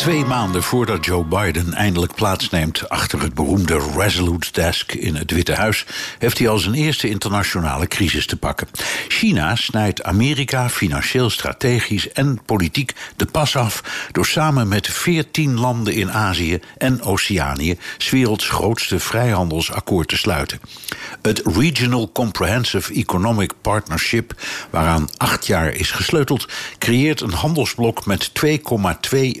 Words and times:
Twee 0.00 0.24
maanden 0.24 0.62
voordat 0.62 1.04
Joe 1.04 1.24
Biden 1.24 1.74
eindelijk 1.74 2.14
plaatsneemt 2.14 2.88
achter 2.88 3.22
het 3.22 3.34
beroemde 3.34 3.90
Resolute 3.96 4.52
Desk 4.52 4.92
in 4.92 5.14
het 5.14 5.30
Witte 5.30 5.54
Huis, 5.54 5.86
heeft 6.18 6.38
hij 6.38 6.48
al 6.48 6.58
zijn 6.58 6.74
eerste 6.74 7.08
internationale 7.08 7.86
crisis 7.86 8.26
te 8.26 8.36
pakken. 8.36 8.68
China 9.08 9.56
snijdt 9.56 10.02
Amerika 10.02 10.70
financieel, 10.70 11.30
strategisch 11.30 12.12
en 12.12 12.40
politiek 12.44 12.94
de 13.16 13.26
pas 13.26 13.56
af 13.56 14.08
door 14.12 14.26
samen 14.26 14.68
met 14.68 14.86
veertien 14.86 15.58
landen 15.58 15.94
in 15.94 16.12
Azië 16.12 16.60
en 16.78 17.02
Oceanië 17.02 17.78
's 17.98 18.10
werelds 18.10 18.48
grootste 18.48 19.00
vrijhandelsakkoord 19.00 20.08
te 20.08 20.16
sluiten. 20.16 20.60
Het 21.22 21.42
Regional 21.44 22.12
Comprehensive 22.12 22.92
Economic 22.94 23.52
Partnership, 23.60 24.34
waaraan 24.70 25.08
acht 25.16 25.46
jaar 25.46 25.72
is 25.72 25.90
gesleuteld, 25.90 26.48
creëert 26.78 27.20
een 27.20 27.32
handelsblok 27.32 28.06
met 28.06 28.30
2,2 28.46 28.50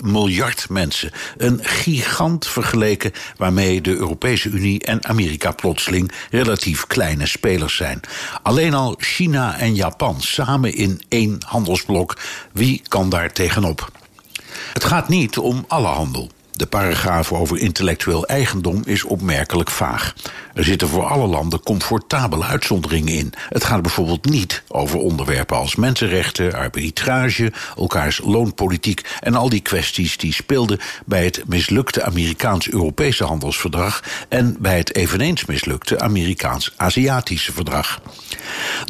miljard 0.00 0.48
mensen. 0.68 1.10
Een 1.36 1.58
gigant 1.62 2.46
vergeleken 2.46 3.12
waarmee 3.36 3.80
de 3.80 3.94
Europese 3.96 4.48
Unie 4.48 4.84
en 4.84 5.04
Amerika 5.04 5.50
plotseling 5.50 6.12
relatief 6.30 6.86
kleine 6.86 7.26
spelers 7.26 7.76
zijn. 7.76 8.00
Alleen 8.42 8.74
al 8.74 8.94
China 8.98 9.58
en 9.58 9.74
Japan 9.74 10.20
samen 10.20 10.74
in 10.74 11.02
één 11.08 11.36
handelsblok. 11.46 12.16
Wie 12.52 12.82
kan 12.88 13.08
daar 13.08 13.32
tegenop? 13.32 13.90
Het 14.72 14.84
gaat 14.84 15.08
niet 15.08 15.38
om 15.38 15.64
alle 15.68 15.86
handel. 15.86 16.30
De 16.60 16.66
paragraaf 16.66 17.32
over 17.32 17.58
intellectueel 17.58 18.26
eigendom 18.26 18.82
is 18.84 19.04
opmerkelijk 19.04 19.70
vaag. 19.70 20.14
Er 20.54 20.64
zitten 20.64 20.88
voor 20.88 21.04
alle 21.04 21.26
landen 21.26 21.62
comfortabele 21.62 22.44
uitzonderingen 22.44 23.14
in. 23.14 23.32
Het 23.48 23.64
gaat 23.64 23.82
bijvoorbeeld 23.82 24.24
niet 24.24 24.62
over 24.68 24.98
onderwerpen 24.98 25.56
als 25.56 25.74
mensenrechten, 25.74 26.54
arbitrage, 26.54 27.52
elkaars 27.76 28.20
loonpolitiek 28.24 29.08
en 29.20 29.34
al 29.34 29.48
die 29.48 29.60
kwesties 29.60 30.16
die 30.16 30.32
speelden 30.32 30.78
bij 31.06 31.24
het 31.24 31.42
mislukte 31.46 32.02
Amerikaans-Europese 32.02 33.24
handelsverdrag 33.24 34.02
en 34.28 34.56
bij 34.58 34.78
het 34.78 34.94
eveneens 34.94 35.44
mislukte 35.44 36.00
Amerikaans-Aziatische 36.00 37.52
verdrag. 37.52 38.00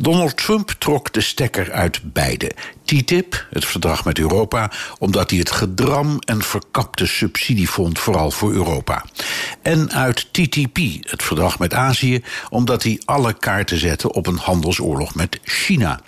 Donald 0.03 0.37
Trump 0.37 0.75
trok 0.79 1.13
de 1.13 1.21
stekker 1.21 1.73
uit 1.73 2.01
beide. 2.03 2.51
TTIP, 2.91 3.47
het 3.51 3.65
verdrag 3.65 4.05
met 4.05 4.19
Europa, 4.19 4.71
omdat 4.99 5.31
hij 5.31 5.39
het 5.39 5.51
gedram 5.51 6.19
en 6.19 6.43
verkapte 6.43 7.07
subsidie 7.07 7.71
vond, 7.71 7.99
vooral 7.99 8.31
voor 8.31 8.53
Europa. 8.53 9.05
En 9.63 9.93
uit 9.93 10.29
TTP, 10.33 10.79
het 11.01 11.23
verdrag 11.23 11.59
met 11.59 11.75
Azië, 11.75 12.23
omdat 12.49 12.83
hij 12.83 13.01
alle 13.05 13.33
kaarten 13.33 13.79
zette 13.79 14.13
op 14.13 14.27
een 14.27 14.39
handelsoorlog 14.39 15.15
met 15.15 15.41
China. 15.43 16.01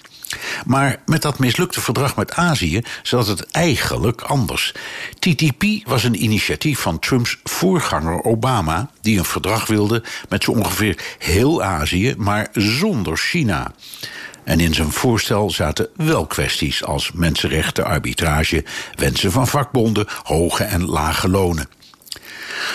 Maar 0.67 0.97
met 1.07 1.23
dat 1.23 1.39
mislukte 1.39 1.81
verdrag 1.81 2.17
met 2.17 2.33
Azië 2.33 2.83
zat 3.03 3.27
het 3.27 3.51
eigenlijk 3.51 4.21
anders. 4.21 4.75
TTP 5.19 5.65
was 5.85 6.05
een 6.05 6.23
initiatief 6.23 6.79
van 6.79 6.99
Trumps 6.99 7.39
voorganger 7.45 8.23
Obama, 8.23 8.91
die 9.01 9.19
een 9.19 9.25
verdrag 9.25 9.67
wilde 9.67 10.03
met 10.29 10.45
zo 10.45 10.51
ongeveer 10.51 10.99
heel 11.19 11.63
Azië, 11.63 12.15
maar 12.19 12.49
zonder 12.53 13.17
China. 13.17 13.73
En 14.45 14.61
in 14.61 14.75
zijn 14.75 14.93
voorstel 14.93 15.51
zaten 15.51 15.89
wel 15.97 16.27
kwesties 16.27 16.85
als 16.85 17.13
mensenrechten, 17.13 17.85
arbitrage, 17.85 18.65
wensen 18.95 19.33
van 19.33 19.49
vakbonden, 19.49 20.07
hoge 20.23 20.65
en 20.65 20.85
lage 20.85 21.29
lonen. 21.29 21.69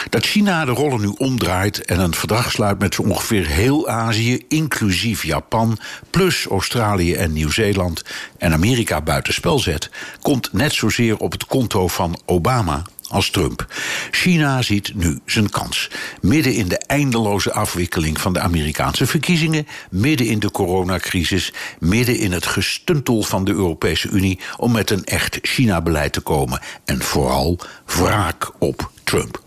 Dat 0.10 0.26
China 0.26 0.66
de 0.66 0.72
rollen 0.72 1.02
nu 1.02 1.14
omdraait 1.18 1.86
en 1.86 2.00
een 2.00 2.16
verdrag 2.16 2.52
sluit 2.52 2.80
met 2.80 2.94
zo 2.94 3.02
ongeveer 3.02 3.46
heel 3.46 3.88
Azië, 3.88 4.46
inclusief 4.48 5.24
Japan, 5.24 5.80
plus 6.10 6.46
Australië 6.46 7.14
en 7.14 7.34
Nieuw-Zeeland, 7.34 8.04
en 8.38 8.54
Amerika 8.54 9.02
buitenspel 9.02 9.60
zet, 9.60 9.90
komt 10.22 10.54
net 10.54 10.74
zozeer 10.74 11.18
op 11.18 11.32
het 11.32 11.46
konto 11.46 11.88
van 11.88 12.20
Obama 12.26 12.84
als 13.10 13.30
Trump. 13.30 13.66
China 14.12 14.62
ziet 14.62 14.92
nu 14.96 15.20
zijn 15.26 15.50
kans. 15.50 15.90
Midden 16.22 16.54
in 16.54 16.68
de 16.68 16.78
eindeloze 16.78 17.54
afwikkeling 17.54 18.22
van 18.22 18.34
de 18.34 18.40
Amerikaanse 18.40 19.06
verkiezingen, 19.06 19.68
midden 19.90 20.28
in 20.28 20.40
de 20.40 20.52
coronacrisis, 20.52 21.54
midden 21.80 22.18
in 22.18 22.32
het 22.32 22.46
gestuntel 22.46 23.22
van 23.22 23.46
de 23.46 23.52
Europese 23.52 24.10
Unie 24.10 24.40
om 24.58 24.72
met 24.72 24.90
een 24.90 25.04
echt 25.04 25.40
China-beleid 25.42 26.14
te 26.14 26.22
komen. 26.22 26.62
En 26.86 27.02
vooral 27.02 27.60
wraak 27.86 28.52
op 28.60 28.92
Trump. 29.04 29.47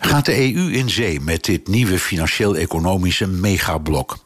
Gaat 0.00 0.24
de 0.24 0.54
EU 0.54 0.72
in 0.72 0.90
zee 0.90 1.20
met 1.20 1.44
dit 1.44 1.68
nieuwe 1.68 1.98
financieel-economische 1.98 3.26
megablok? 3.26 4.16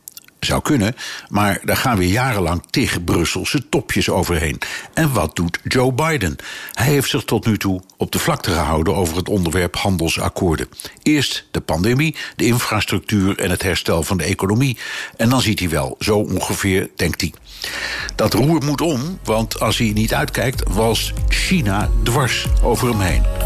Zou 0.41 0.63
kunnen, 0.63 0.97
maar 1.29 1.61
daar 1.65 1.77
gaan 1.77 1.99
we 1.99 2.09
jarenlang 2.09 2.63
tegen 2.71 3.05
Brusselse 3.05 3.69
topjes 3.69 4.09
overheen. 4.09 4.59
En 4.95 5.13
wat 5.13 5.37
doet 5.37 5.59
Joe 5.65 5.93
Biden? 5.93 6.37
Hij 6.73 6.87
heeft 6.87 7.11
zich 7.11 7.25
tot 7.25 7.47
nu 7.47 7.59
toe 7.59 7.83
op 7.97 8.13
de 8.13 8.19
vlakte 8.19 8.51
gehouden 8.51 8.95
over 8.95 9.17
het 9.17 9.29
onderwerp 9.29 9.77
handelsakkoorden. 9.77 10.69
Eerst 11.03 11.47
de 11.51 11.61
pandemie, 11.61 12.17
de 12.37 12.45
infrastructuur 12.45 13.39
en 13.39 13.51
het 13.51 13.63
herstel 13.63 14.03
van 14.03 14.17
de 14.17 14.25
economie. 14.25 14.79
En 15.17 15.29
dan 15.29 15.41
ziet 15.41 15.59
hij 15.59 15.69
wel, 15.69 15.97
zo 15.99 16.19
ongeveer, 16.19 16.91
denkt 16.97 17.21
hij. 17.21 17.33
Dat 18.15 18.35
roer 18.35 18.65
moet 18.65 18.81
om, 18.81 19.19
want 19.25 19.61
als 19.61 19.79
hij 19.79 19.91
niet 19.95 20.15
uitkijkt, 20.15 20.63
was 20.69 21.13
China 21.29 21.91
dwars 22.03 22.47
over 22.63 22.89
hem 22.89 23.01
heen. 23.01 23.46